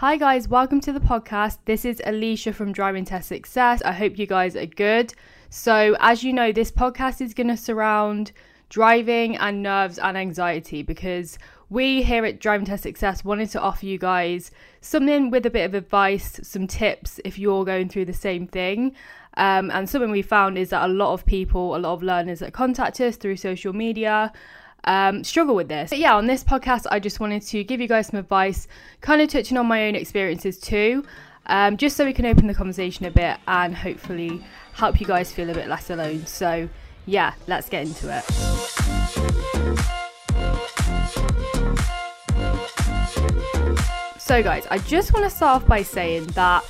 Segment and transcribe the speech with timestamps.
[0.00, 1.56] Hi, guys, welcome to the podcast.
[1.64, 3.80] This is Alicia from Driving Test Success.
[3.80, 5.14] I hope you guys are good.
[5.48, 8.32] So, as you know, this podcast is going to surround
[8.68, 11.38] driving and nerves and anxiety because
[11.70, 14.50] we here at Driving Test Success wanted to offer you guys
[14.82, 18.94] something with a bit of advice, some tips if you're going through the same thing.
[19.38, 22.40] Um, and something we found is that a lot of people, a lot of learners
[22.40, 24.30] that contact us through social media,
[24.84, 25.90] um, struggle with this.
[25.90, 28.68] But yeah, on this podcast, I just wanted to give you guys some advice,
[29.00, 31.04] kind of touching on my own experiences too,
[31.46, 35.32] um, just so we can open the conversation a bit and hopefully help you guys
[35.32, 36.26] feel a bit less alone.
[36.26, 36.68] So
[37.06, 38.24] yeah, let's get into it.
[44.18, 46.64] So, guys, I just want to start off by saying that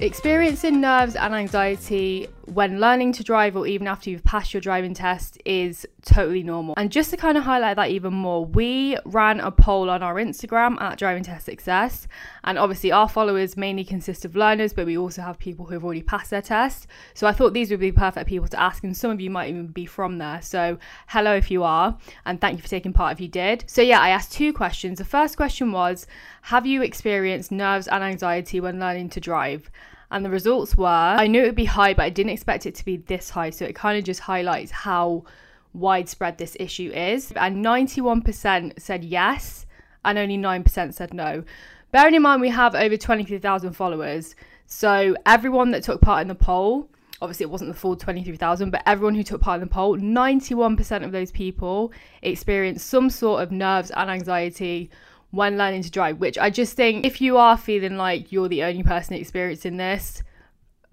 [0.00, 4.94] experiencing nerves and anxiety when learning to drive or even after you've passed your driving
[4.94, 6.74] test is totally normal.
[6.76, 10.14] And just to kind of highlight that even more, we ran a poll on our
[10.14, 12.06] Instagram at Driving Test Success.
[12.44, 15.84] And obviously, our followers mainly consist of learners, but we also have people who have
[15.84, 16.86] already passed their test.
[17.14, 18.84] So I thought these would be perfect people to ask.
[18.84, 20.40] And some of you might even be from there.
[20.40, 21.98] So hello if you are.
[22.24, 23.64] And thank you for taking part if you did.
[23.66, 24.98] So yeah, I asked two questions.
[24.98, 26.06] The first question was
[26.42, 29.70] Have you experienced nerves and anxiety when learning to drive?
[30.10, 32.74] And the results were I knew it would be high, but I didn't expect it
[32.76, 33.50] to be this high.
[33.50, 35.24] So it kind of just highlights how
[35.72, 37.32] widespread this issue is.
[37.32, 39.66] And 91% said yes,
[40.04, 41.44] and only 9% said no.
[41.92, 44.34] Bearing in mind, we have over 23,000 followers.
[44.66, 46.90] So everyone that took part in the poll,
[47.22, 51.04] obviously it wasn't the full 23,000, but everyone who took part in the poll, 91%
[51.04, 54.90] of those people experienced some sort of nerves and anxiety
[55.30, 58.64] when learning to drive, which I just think if you are feeling like you're the
[58.64, 60.22] only person experiencing this,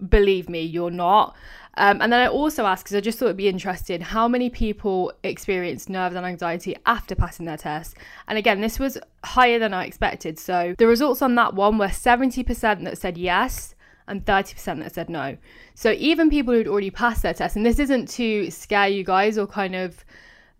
[0.09, 1.35] believe me, you're not.
[1.75, 4.49] Um, and then I also asked, because I just thought it'd be interesting, how many
[4.49, 7.97] people experience nerves and anxiety after passing their test?
[8.27, 10.37] And again, this was higher than I expected.
[10.37, 13.73] So the results on that one were 70% that said yes
[14.07, 15.37] and 30% that said no.
[15.73, 19.38] So even people who'd already passed their test, and this isn't to scare you guys
[19.38, 20.05] or kind of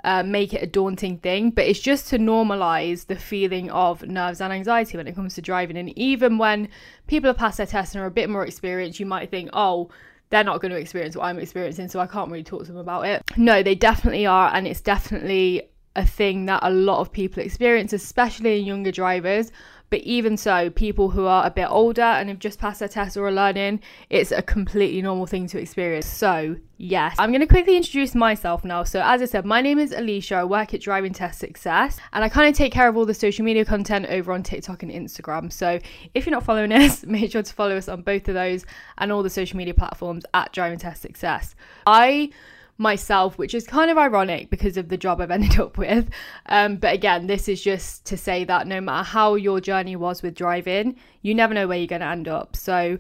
[0.04, 4.42] uh, make it a daunting thing, but it's just to normalize the feeling of nerves
[4.42, 5.78] and anxiety when it comes to driving.
[5.78, 6.68] And even when
[7.08, 9.90] people have passed their test and are a bit more experienced, you might think, oh,
[10.30, 12.82] they're not going to experience what I'm experiencing, so I can't really talk to them
[12.82, 13.24] about it.
[13.38, 17.94] No, they definitely are, and it's definitely a thing that a lot of people experience,
[17.94, 19.52] especially in younger drivers.
[19.90, 23.16] But even so, people who are a bit older and have just passed their test
[23.16, 23.80] or are learning,
[24.10, 26.08] it's a completely normal thing to experience.
[26.08, 28.84] So, yes, I'm going to quickly introduce myself now.
[28.86, 30.36] So, as I said, my name is Alicia.
[30.36, 33.14] I work at Driving Test Success and I kind of take care of all the
[33.14, 35.52] social media content over on TikTok and Instagram.
[35.52, 35.80] So,
[36.16, 38.66] if you're not following us, make sure to follow us on both of those
[38.98, 41.54] and all the social media platforms at Driving Test Success.
[41.86, 42.32] I
[42.78, 46.10] myself, which is kind of ironic because of the job I've ended up with.
[46.48, 50.22] Um, but again, this is just to say that no matter how your journey was
[50.22, 52.56] with driving, you never know where you're going to end up.
[52.56, 52.98] So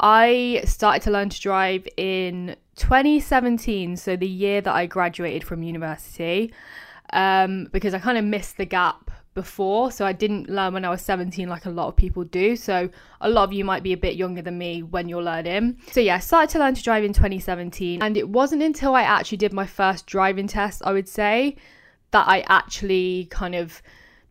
[0.00, 5.62] I started to learn to drive in 2017, so the year that I graduated from
[5.62, 6.52] university,
[7.12, 9.90] um, because I kind of missed the gap before.
[9.90, 12.56] So I didn't learn when I was 17 like a lot of people do.
[12.56, 15.78] So a lot of you might be a bit younger than me when you're learning.
[15.90, 19.02] So yeah, I started to learn to drive in 2017 and it wasn't until I
[19.02, 21.56] actually did my first driving test, I would say,
[22.10, 23.82] that I actually kind of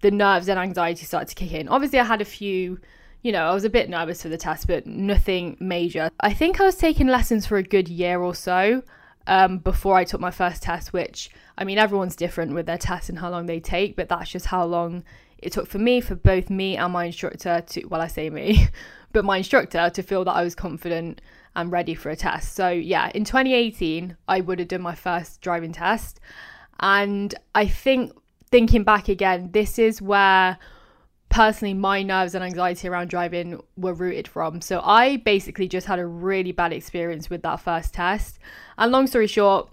[0.01, 1.68] the nerves and anxiety started to kick in.
[1.68, 2.79] Obviously I had a few
[3.23, 6.09] you know, I was a bit nervous for the test, but nothing major.
[6.22, 8.81] I think I was taking lessons for a good year or so
[9.28, 13.09] um, before I took my first test, which I mean, everyone's different with their tests
[13.09, 15.04] and how long they take, but that's just how long
[15.38, 18.68] it took for me, for both me and my instructor to, well, I say me,
[19.12, 21.22] but my instructor to feel that I was confident
[21.56, 22.56] and ready for a test.
[22.56, 26.20] So, yeah, in 2018, I would have done my first driving test.
[26.80, 28.14] And I think
[28.50, 30.58] thinking back again, this is where
[31.31, 34.62] personally my nerves and anxiety around driving were rooted from.
[34.62, 38.38] So I basically just had a really bad experience with that first test.
[38.78, 39.69] And long story short,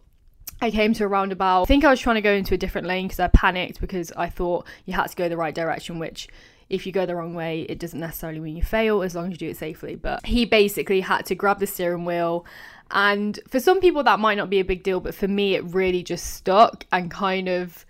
[0.62, 1.62] I came to a roundabout.
[1.62, 4.12] I think I was trying to go into a different lane because I panicked because
[4.16, 6.28] I thought you had to go the right direction, which
[6.68, 9.32] if you go the wrong way, it doesn't necessarily mean you fail as long as
[9.32, 9.96] you do it safely.
[9.96, 12.46] But he basically had to grab the steering wheel.
[12.90, 15.64] And for some people, that might not be a big deal, but for me, it
[15.64, 17.84] really just stuck and kind of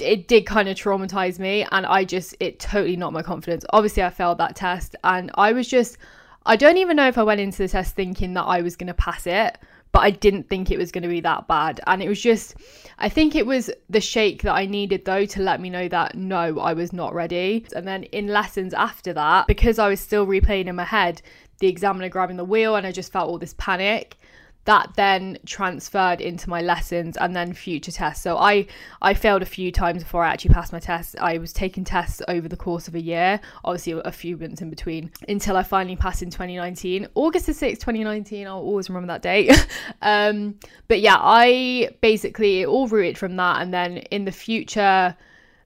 [0.00, 3.64] it did kind of traumatize me and I just it totally knocked my confidence.
[3.70, 5.98] Obviously I failed that test and I was just
[6.46, 8.86] I don't even know if I went into the test thinking that I was going
[8.86, 9.58] to pass it,
[9.92, 11.80] but I didn't think it was going to be that bad.
[11.86, 12.54] And it was just
[12.98, 16.14] I think it was the shake that I needed though to let me know that
[16.14, 17.66] no, I was not ready.
[17.74, 21.22] And then in lessons after that, because I was still replaying in my head
[21.60, 24.16] the examiner grabbing the wheel and I just felt all this panic,
[24.68, 28.22] that then transferred into my lessons and then future tests.
[28.22, 28.66] So I
[29.00, 31.16] I failed a few times before I actually passed my test.
[31.18, 34.68] I was taking tests over the course of a year, obviously a few months in
[34.68, 38.46] between, until I finally passed in 2019, August the 6th, 2019.
[38.46, 39.66] I'll always remember that date.
[40.02, 40.54] um,
[40.86, 45.16] but yeah, I basically it all rooted from that, and then in the future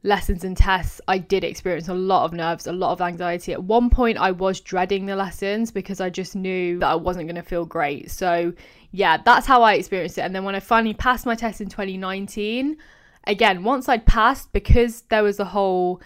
[0.04, 3.52] lessons and tests, I did experience a lot of nerves, a lot of anxiety.
[3.52, 7.26] At one point, I was dreading the lessons because I just knew that I wasn't
[7.26, 8.10] going to feel great.
[8.10, 8.52] So,
[8.90, 10.22] yeah, that's how I experienced it.
[10.22, 12.76] And then when I finally passed my test in 2019,
[13.26, 16.00] again, once I'd passed, because there was a whole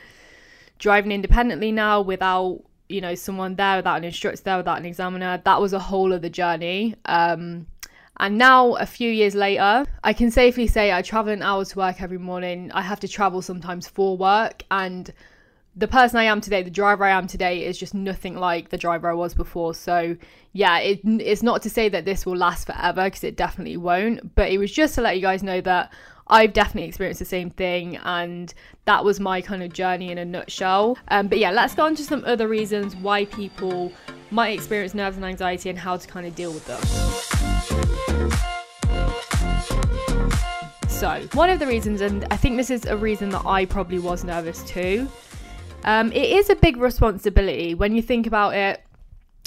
[0.78, 5.40] driving independently now without you know someone there without an instructor there without an examiner
[5.44, 7.66] that was a whole other journey um
[8.18, 11.78] and now, a few years later, I can safely say I travel an hour to
[11.78, 12.72] work every morning.
[12.72, 14.62] I have to travel sometimes for work.
[14.70, 15.12] And
[15.76, 18.78] the person I am today, the driver I am today, is just nothing like the
[18.78, 19.74] driver I was before.
[19.74, 20.16] So,
[20.54, 24.34] yeah, it, it's not to say that this will last forever because it definitely won't.
[24.34, 25.92] But it was just to let you guys know that
[26.28, 28.52] I've definitely experienced the same thing, and
[28.86, 30.96] that was my kind of journey in a nutshell.
[31.08, 33.92] Um, but yeah, let's go on to some other reasons why people
[34.30, 36.80] might experience nerves and anxiety and how to kind of deal with them.
[40.88, 43.98] So, one of the reasons, and I think this is a reason that I probably
[43.98, 45.06] was nervous too,
[45.84, 48.82] um, it is a big responsibility when you think about it.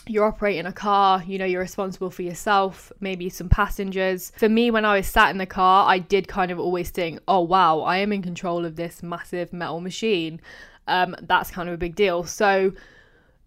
[0.08, 4.32] You're operating a car, you know, you're responsible for yourself, maybe some passengers.
[4.38, 7.20] For me, when I was sat in the car, I did kind of always think,
[7.28, 10.42] oh wow, I am in control of this massive metal machine.
[10.88, 12.24] Um, that's kind of a big deal.
[12.24, 12.74] So,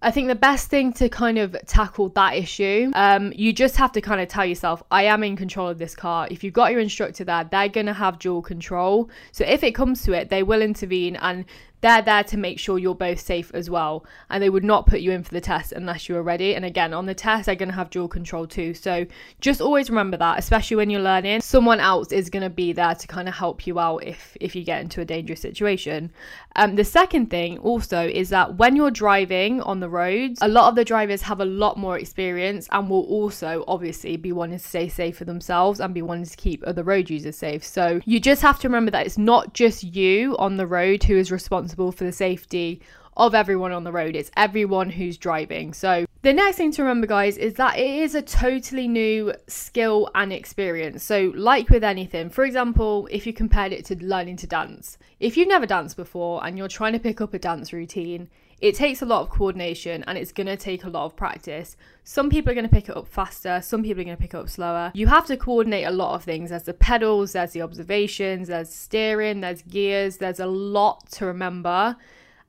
[0.05, 3.93] I think the best thing to kind of tackle that issue, um, you just have
[3.93, 6.27] to kind of tell yourself, I am in control of this car.
[6.29, 9.11] If you've got your instructor there, they're going to have dual control.
[9.31, 11.45] So if it comes to it, they will intervene and
[11.83, 14.07] they're there to make sure you're both safe as well.
[14.31, 16.55] And they would not put you in for the test unless you are ready.
[16.55, 18.73] And again, on the test, they're going to have dual control too.
[18.73, 19.05] So
[19.41, 22.95] just always remember that, especially when you're learning, someone else is going to be there
[22.95, 26.13] to kind of help you out if, if you get into a dangerous situation.
[26.55, 30.69] Um, the second thing also is that when you're driving on the roads, a lot
[30.69, 34.65] of the drivers have a lot more experience and will also obviously be wanting to
[34.65, 37.65] stay safe for themselves and be wanting to keep other road users safe.
[37.65, 41.17] So you just have to remember that it's not just you on the road who
[41.17, 42.81] is responsible responsible for the safety
[43.17, 44.17] of everyone on the road.
[44.17, 45.75] It's everyone who's driving.
[45.75, 50.09] So, the next thing to remember, guys, is that it is a totally new skill
[50.15, 51.03] and experience.
[51.03, 55.37] So, like with anything, for example, if you compared it to learning to dance, if
[55.37, 58.29] you've never danced before and you're trying to pick up a dance routine,
[58.63, 61.77] it takes a lot of coordination and it's going to take a lot of practice.
[62.05, 64.35] Some people are going to pick it up faster, some people are going to pick
[64.35, 64.93] it up slower.
[64.95, 66.51] You have to coordinate a lot of things.
[66.51, 71.97] There's the pedals, there's the observations, there's steering, there's gears, there's a lot to remember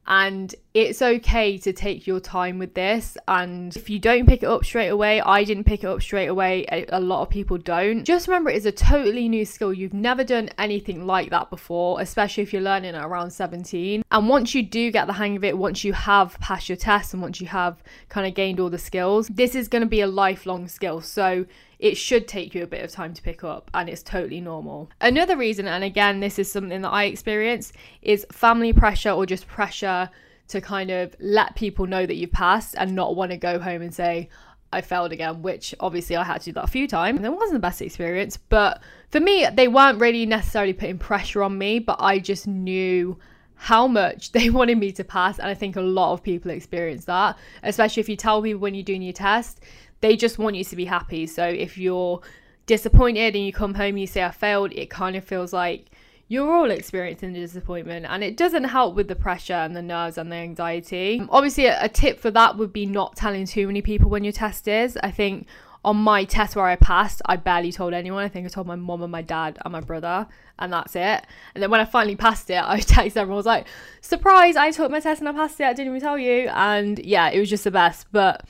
[0.06, 3.18] and it's okay to take your time with this.
[3.28, 6.28] And if you don't pick it up straight away i didn't pick it up straight
[6.28, 6.66] away.
[6.90, 8.04] A, lot of people don't.
[8.04, 9.74] Just remember it's a totally new skill.
[9.74, 14.30] You've never done anything like that before especially if you're learning at around 17 and
[14.30, 17.22] once you do get the hang of it once you have passed your test and
[17.22, 20.08] once you have kind of gained all the skills this is going to be a
[20.08, 21.02] lifelong skill.
[21.02, 21.46] So
[21.83, 24.89] it should take you a bit of time to pick up and it's totally normal.
[25.01, 29.45] Another reason, and again, this is something that I experience, is family pressure or just
[29.47, 30.09] pressure
[30.47, 33.81] to kind of let people know that you've passed and not want to go home
[33.81, 34.30] and say,
[34.71, 37.18] I failed again, which obviously I had to do that a few times.
[37.18, 41.44] And it wasn't the best experience, but for me, they weren't really necessarily putting pressure
[41.44, 43.19] on me, but I just knew
[43.56, 45.38] how much they wanted me to pass.
[45.38, 48.74] And I think a lot of people experience that, especially if you tell people when
[48.74, 49.59] you're doing your test,
[50.04, 51.26] they just want you to be happy.
[51.26, 52.19] So if you're
[52.66, 55.92] disappointed and you come home and you say I failed, it kind of feels like
[56.28, 60.18] you're all experiencing the disappointment and it doesn't help with the pressure and the nerves
[60.18, 61.22] and the anxiety.
[61.22, 64.33] Um, obviously, a, tip for that would be not telling too many people when your
[64.33, 64.98] test is.
[65.02, 65.48] I think
[65.86, 68.26] on my test where I passed, I barely told anyone.
[68.26, 70.28] I think I told my mom and my dad and my brother,
[70.60, 71.26] and that's it.
[71.56, 73.68] And then when I finally passed it, I texted everyone, I was like,
[74.02, 75.64] surprise, I took my test and I passed it.
[75.64, 76.50] I didn't even tell you.
[76.50, 78.07] And yeah, it was just the best.
[78.12, 78.45] But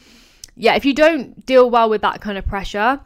[0.56, 3.00] yeah, if you don't deal well with that kind of pressure,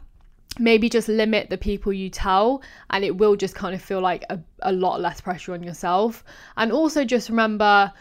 [0.58, 4.24] maybe just limit the people you tell and it will just kind of feel like
[4.28, 6.24] a, a lot less pressure on yourself.
[6.56, 7.92] And also just remember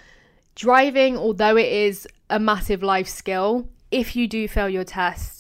[0.56, 5.37] driving, although it is a massive life skill, if you do fail your test,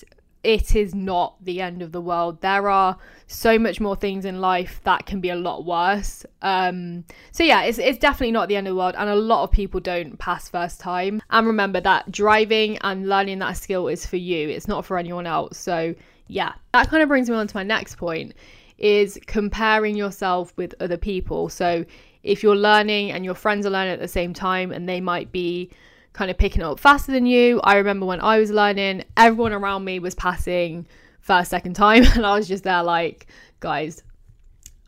[0.48, 2.40] it is not the end of the world.
[2.40, 6.26] There are so much more things in life that can be a lot worse.
[6.42, 9.44] Um, so yeah, it's it's definitely not the end of the world, and a lot
[9.44, 11.22] of people don't pass first time.
[11.32, 14.48] And remember that driving and learning that skill is for you.
[14.48, 15.58] It's not for anyone else.
[15.58, 15.94] So
[16.28, 18.34] yeah, that kind of brings me on to my next point
[18.78, 21.50] is comparing yourself with other people.
[21.50, 21.84] So
[22.24, 25.30] if you're learning and your friends are learning at the same time and they might
[25.34, 25.72] be
[26.18, 27.62] kind of picking up faster than you.
[27.64, 30.88] I remember when I was learning, everyone around me was passing
[31.22, 32.04] first, second time.
[32.16, 33.28] And I was just there like,
[33.60, 34.02] guys,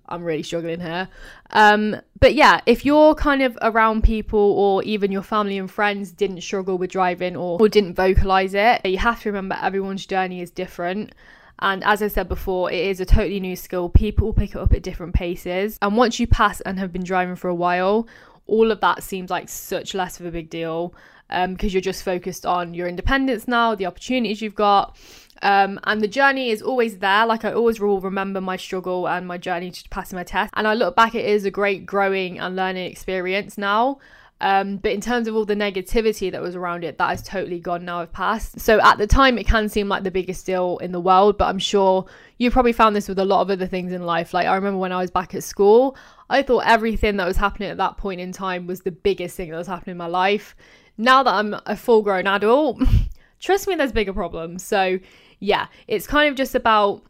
[0.08, 1.08] I'm really struggling here.
[1.52, 6.12] Um, but yeah, if you're kind of around people or even your family and friends
[6.12, 10.42] didn't struggle with driving or, or didn't vocalize it, you have to remember everyone's journey
[10.42, 11.14] is different.
[11.60, 13.88] And as I said before, it is a totally new skill.
[13.88, 15.78] People pick it up at different paces.
[15.82, 18.08] And once you pass and have been driving for a while,
[18.48, 20.96] all of that seems like such less of a big deal
[21.30, 24.98] because um, you're just focused on your independence now, the opportunities you've got.
[25.42, 27.26] Um, and the journey is always there.
[27.26, 30.54] Like I always will remember my struggle and my journey to passing my test.
[30.56, 34.00] And I look back, it is a great growing and learning experience now.
[34.42, 37.60] Um, but in terms of all the negativity that was around it, that has totally
[37.60, 38.00] gone now.
[38.00, 38.60] I've passed.
[38.60, 41.46] So at the time, it can seem like the biggest deal in the world, but
[41.46, 42.06] I'm sure
[42.38, 44.34] you probably found this with a lot of other things in life.
[44.34, 45.98] Like I remember when I was back at school,
[46.30, 49.52] I thought everything that was happening at that point in time was the biggest thing
[49.52, 50.56] that was happening in my life.
[51.00, 52.84] Now that I'm a full grown adult,
[53.40, 54.64] trust me, there's bigger problems.
[54.64, 55.00] So
[55.40, 57.04] yeah, it's kind of just about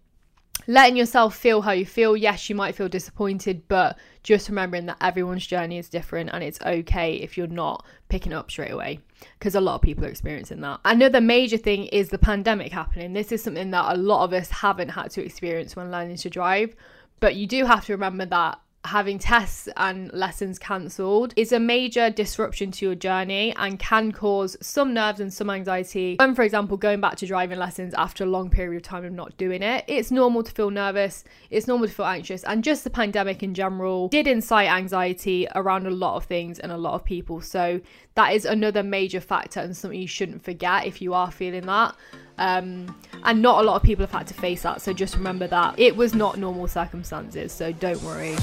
[0.68, 2.16] letting yourself feel how you feel.
[2.16, 6.62] Yes, you might feel disappointed, but just remembering that everyone's journey is different and it's
[6.62, 9.00] okay if you're not picking up straight away
[9.40, 10.80] because a lot of people are experiencing that.
[10.86, 13.14] Another major thing is the pandemic happening.
[13.14, 16.30] This is something that a lot of us haven't had to experience when learning to
[16.30, 16.76] drive,
[17.20, 22.10] but you do have to remember that having tests and lessons cancelled is a major
[22.10, 26.16] disruption to your journey and can cause some nerves and some anxiety.
[26.18, 29.12] When, for example, going back to driving lessons after a long period of time of
[29.12, 32.84] not doing it, it's normal to feel nervous, it's normal to feel anxious, and just
[32.84, 36.94] the pandemic in general did incite anxiety around a lot of things and a lot
[36.94, 37.42] of people.
[37.42, 37.82] So,
[38.16, 41.96] that is another major factor and something you shouldn't forget if you are feeling that.
[42.40, 44.82] Um, and not a lot of people have had to face that.
[44.82, 47.52] So just remember that it was not normal circumstances.
[47.52, 48.36] So don't worry.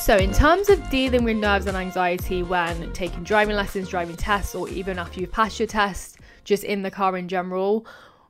[0.00, 4.54] So, in terms of dealing with nerves and anxiety when taking driving lessons, driving tests,
[4.54, 7.86] or even after you've passed your test, just in the car in general,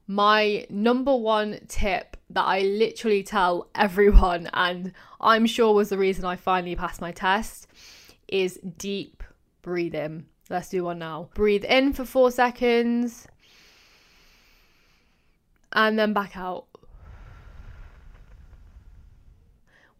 [0.07, 6.25] my number one tip that I literally tell everyone, and I'm sure was the reason
[6.25, 7.69] I finally passed my test,
[8.29, 9.23] is deep
[9.63, 10.27] breathing.
[10.51, 11.29] Let's do one now.
[11.35, 13.29] Breathe in for four seconds
[15.73, 16.67] and then back out.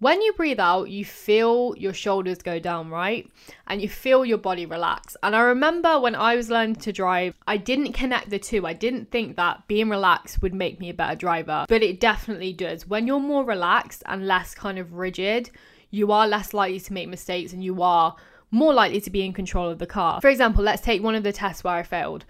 [0.01, 3.31] When you breathe out, you feel your shoulders go down, right?
[3.67, 5.15] And you feel your body relax.
[5.23, 8.67] And I remember when I was learning to drive, I didn't connect the two.
[8.67, 12.55] I didn't think that being relaxed would make me a better driver, but it definitely
[12.55, 12.89] does.
[12.89, 15.51] When you're more relaxed and less kind of rigid,
[15.91, 18.17] you are less likely to make mistakes and you are
[18.51, 20.21] more likely to be in control of the car.
[20.21, 22.25] For example, let's take one of the tests where I failed.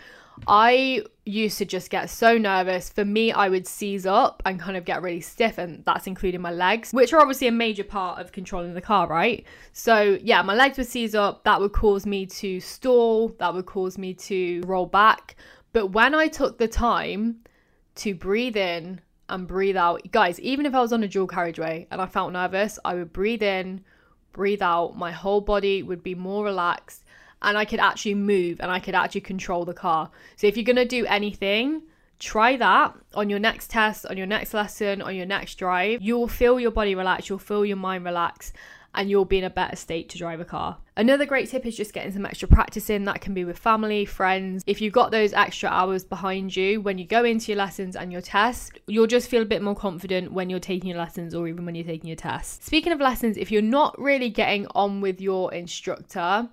[0.47, 2.89] I used to just get so nervous.
[2.91, 6.41] For me, I would seize up and kind of get really stiff, and that's including
[6.41, 9.45] my legs, which are obviously a major part of controlling the car, right?
[9.73, 11.45] So, yeah, my legs would seize up.
[11.45, 15.37] That would cause me to stall, that would cause me to roll back.
[15.73, 17.41] But when I took the time
[17.97, 21.87] to breathe in and breathe out, guys, even if I was on a dual carriageway
[21.91, 23.85] and I felt nervous, I would breathe in
[24.33, 27.05] breathe out, my whole body would be more relaxed
[27.43, 30.11] and I could actually move and I could actually control the car.
[30.37, 31.83] So if you're to do anything,
[32.19, 36.03] try that on your next test, on your next lesson, on your next drive.
[36.03, 38.53] You will feel your body relax, you'll feel your mind relax,
[38.95, 40.79] and you'll be in a better state to drive a car.
[40.97, 43.05] Another great tip is just getting some extra practice in.
[43.05, 44.65] That can be with family, friends.
[44.67, 48.11] If you've got those extra hours behind you when you go into your lessons and
[48.13, 51.47] your tests, you'll just feel a bit more confident when you're taking your lessons or
[51.47, 52.67] even when you're taking your tests.
[52.67, 56.49] Speaking of lessons, if you're not really getting on with your instructor,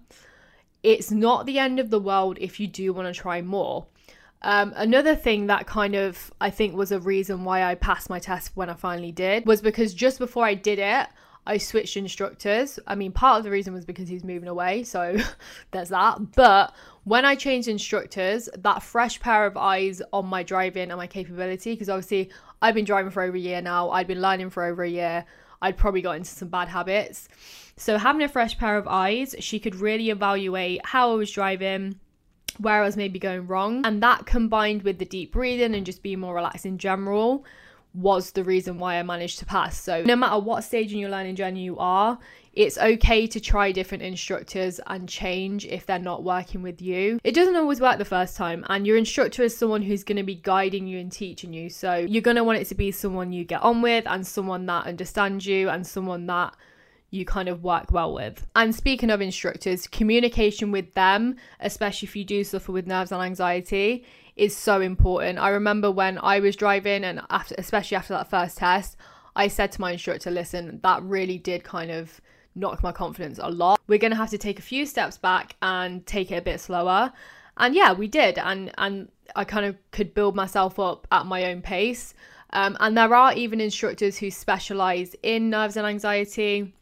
[0.84, 3.88] it's not the end of the world if you do want to try more.
[4.44, 8.20] Um, another thing that kind of I think was a reason why I passed my
[8.20, 11.08] test when I finally did was because just before I did it,
[11.48, 12.78] I switched instructors.
[12.86, 15.18] I mean, part of the reason was because he's moving away, so
[15.72, 16.34] there's that.
[16.36, 16.76] But
[17.06, 21.72] when I changed instructors, that fresh pair of eyes on my driving and my capability,
[21.72, 22.30] because obviously
[22.62, 25.24] I've been driving for over a year now, I'd been learning for over a year,
[25.62, 27.30] I'd probably got into some bad habits.
[27.78, 31.98] So having a fresh pair of eyes, she could really evaluate how I was driving,
[32.58, 36.04] where I was maybe going wrong, and that combined with the deep breathing and just
[36.04, 37.46] being more relaxed in general
[37.98, 39.80] was the reason why I managed to pass.
[39.82, 42.20] So, no matter what stage in your learning journey you are,
[42.54, 47.20] it's okay to try different instructors and change if they're not working with you.
[47.24, 50.24] It doesn't always work the first time, and your instructor is someone who's going to
[50.24, 51.70] be guiding you and teaching you.
[51.72, 54.68] So, you're going to want it to be someone you get on with and someone
[54.68, 56.54] that understands you and someone that
[57.10, 58.46] you kind of work well with.
[58.56, 63.24] And speaking of instructors, communication with them, especially if you do suffer with nerves and
[63.24, 64.06] anxiety,
[64.38, 65.40] is so important.
[65.40, 68.96] I remember when I was driving and after especially after that first test,
[69.36, 72.22] I said to my instructor, listen, that really did kind of
[72.56, 73.80] knock my confidence a lot.
[73.88, 76.60] We're going to have to take a few steps back and take it a bit
[76.60, 77.14] slower.
[77.58, 78.38] And yeah, we did.
[78.38, 82.14] And and I kind of could build myself up at my own pace.
[82.52, 86.74] Um, and there are even instructors who specialize in nerves and anxiety.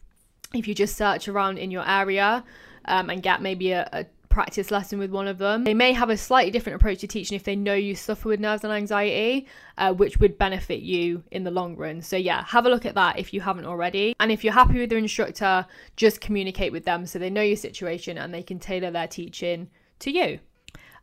[0.53, 2.43] If you just search around in your area
[2.85, 5.63] um, and get maybe a, a practice lesson with one of them.
[5.63, 8.41] They may have a slightly different approach to teaching if they know you suffer with
[8.41, 12.01] nerves and anxiety, uh, which would benefit you in the long run.
[12.01, 14.13] So, yeah, have a look at that if you haven't already.
[14.19, 15.65] And if you're happy with your instructor,
[15.95, 19.69] just communicate with them so they know your situation and they can tailor their teaching
[19.99, 20.39] to you.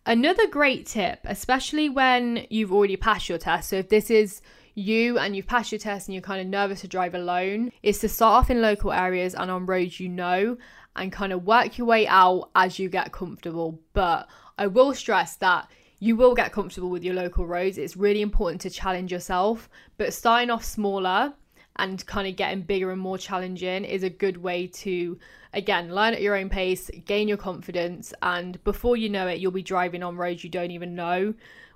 [0.04, 3.70] Another great tip, especially when you've already passed your test.
[3.70, 4.42] So, if this is
[4.74, 7.98] you and you've passed your test and you're kind of nervous to drive alone, is
[8.00, 10.58] to start off in local areas and on roads you know
[10.96, 13.80] and kind of work your way out as you get comfortable.
[13.92, 17.78] But I will stress that you will get comfortable with your local roads.
[17.78, 19.68] It's really important to challenge yourself,
[19.98, 21.32] but starting off smaller
[21.76, 25.18] and kind of getting bigger and more challenging is a good way to
[25.54, 29.50] again learn at your own pace gain your confidence and before you know it you'll
[29.50, 31.32] be driving on roads you don't even know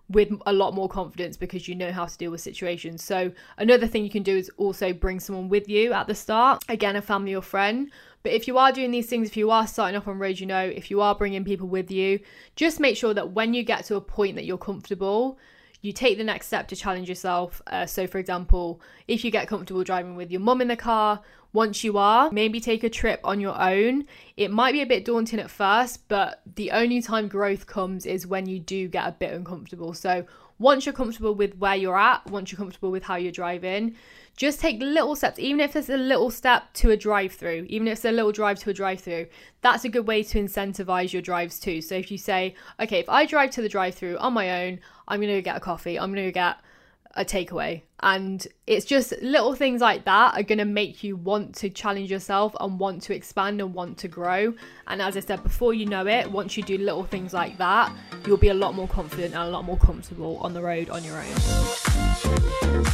[0.09, 3.03] with a lot more confidence because you know how to deal with situations.
[3.03, 6.63] So, another thing you can do is also bring someone with you at the start,
[6.69, 7.91] again, a family or friend,
[8.27, 10.47] but if you are doing these things, if you are starting off on road, you
[10.47, 12.19] know, if you are bringing people with you,
[12.57, 15.39] just make sure that when you get to a point that you're comfortable,
[15.81, 17.63] you take the next step to challenge yourself.
[17.69, 21.21] Uh, so, for example, if you get comfortable driving with your mum in the car,
[21.53, 24.07] once you are, maybe take a trip on your own.
[24.37, 28.27] It might be a bit daunting at first, but the only time growth comes is
[28.27, 29.95] when you do get a bit uncomfortable.
[29.95, 30.27] So,
[30.59, 33.95] once you're comfortable with where you're at, once you're comfortable with how you're driving,
[34.37, 37.89] just take little steps, even if it's a little step to a drive through, even
[37.89, 39.27] if it's a little drive to a drive through,
[39.63, 41.81] that's a good way to incentivize your drives too.
[41.81, 44.81] So if you say, okay, if I drive to the drive through on my own,
[45.09, 46.57] I'm going to get a coffee, I'm going to get
[47.15, 47.81] a takeaway.
[48.01, 52.11] And it's just little things like that are going to make you want to challenge
[52.11, 54.53] yourself and want to expand and want to grow.
[54.87, 57.91] And as I said, before you know it, once you do little things like that,
[58.27, 61.03] you'll be a lot more confident and a lot more comfortable on the road on
[61.05, 62.85] your own.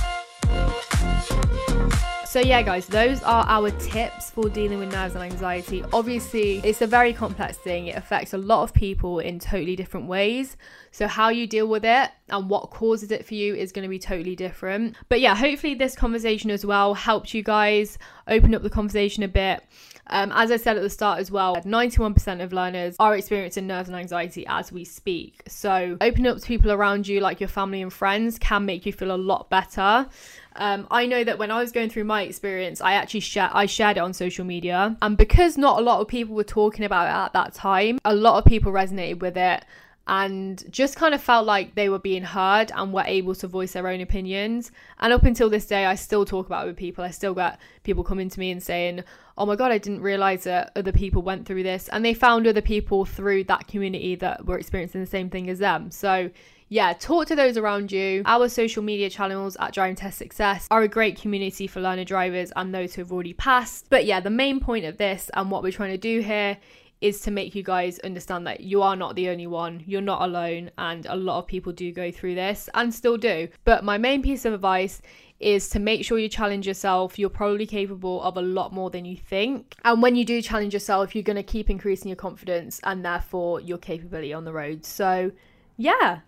[2.32, 5.84] So, yeah, guys, those are our tips for dealing with nerves and anxiety.
[5.92, 10.06] Obviously, it's a very complex thing, it affects a lot of people in totally different
[10.06, 10.56] ways.
[10.92, 13.88] So, how you deal with it and what causes it for you is going to
[13.90, 14.96] be totally different.
[15.10, 19.28] But yeah, hopefully, this conversation as well helped you guys open up the conversation a
[19.28, 19.62] bit.
[20.08, 23.88] Um, as I said at the start as well, 91% of learners are experiencing nerves
[23.88, 25.42] and anxiety as we speak.
[25.48, 28.92] So, opening up to people around you, like your family and friends, can make you
[28.92, 30.08] feel a lot better.
[30.56, 33.66] Um, I know that when I was going through my experience, I actually shared I
[33.66, 37.06] shared it on social media, and because not a lot of people were talking about
[37.06, 39.64] it at that time, a lot of people resonated with it
[40.08, 43.72] and just kind of felt like they were being heard and were able to voice
[43.72, 44.72] their own opinions.
[44.98, 47.04] And up until this day, I still talk about it with people.
[47.04, 49.04] I still get people coming to me and saying,
[49.38, 51.88] Oh my God, I didn't realize that other people went through this.
[51.88, 55.60] And they found other people through that community that were experiencing the same thing as
[55.60, 55.90] them.
[55.90, 56.30] So
[56.72, 58.22] yeah, talk to those around you.
[58.24, 62.50] Our social media channels at Driving Test Success are a great community for learner drivers
[62.56, 63.88] and those who have already passed.
[63.90, 66.56] But yeah, the main point of this and what we're trying to do here
[67.02, 70.22] is to make you guys understand that you are not the only one, you're not
[70.22, 73.48] alone, and a lot of people do go through this and still do.
[73.64, 75.02] But my main piece of advice
[75.40, 77.18] is to make sure you challenge yourself.
[77.18, 79.74] You're probably capable of a lot more than you think.
[79.84, 83.60] And when you do challenge yourself, you're going to keep increasing your confidence and therefore
[83.60, 84.86] your capability on the road.
[84.86, 85.32] So,
[85.76, 86.20] yeah,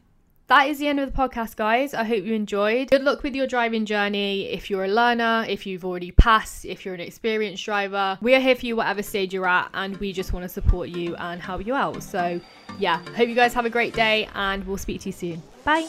[0.49, 1.95] that is the end of the podcast, guys.
[1.95, 2.91] I hope you enjoyed.
[2.91, 4.47] Good luck with your driving journey.
[4.51, 8.41] If you're a learner, if you've already passed, if you're an experienced driver, we are
[8.41, 11.41] here for you, whatever stage you're at, and we just want to support you and
[11.41, 12.03] help you out.
[12.03, 12.41] So,
[12.79, 15.43] yeah, hope you guys have a great day, and we'll speak to you soon.
[15.65, 15.89] Bye.